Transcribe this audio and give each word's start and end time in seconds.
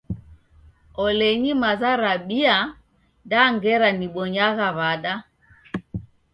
Olenyi 1.05 1.51
maza 1.61 1.91
rabia 2.03 2.57
da 3.29 3.41
ngera 3.53 3.89
nibonyagha 3.97 4.67
w'ada! 4.77 5.13